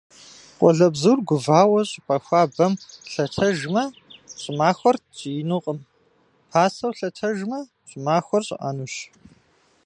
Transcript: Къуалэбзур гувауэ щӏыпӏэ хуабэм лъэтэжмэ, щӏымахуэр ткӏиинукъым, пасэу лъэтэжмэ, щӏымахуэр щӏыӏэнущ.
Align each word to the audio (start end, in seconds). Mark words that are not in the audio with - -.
Къуалэбзур 0.57 1.19
гувауэ 1.27 1.81
щӏыпӏэ 1.89 2.17
хуабэм 2.25 2.73
лъэтэжмэ, 3.11 3.83
щӏымахуэр 4.41 4.97
ткӏиинукъым, 5.01 5.79
пасэу 6.49 6.93
лъэтэжмэ, 6.97 7.59
щӏымахуэр 7.89 8.43
щӏыӏэнущ. 8.47 8.95